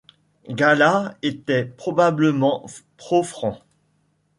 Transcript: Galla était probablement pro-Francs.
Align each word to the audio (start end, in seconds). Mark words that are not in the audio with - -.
Galla 0.49 1.15
était 1.21 1.63
probablement 1.63 2.65
pro-Francs. 2.97 3.59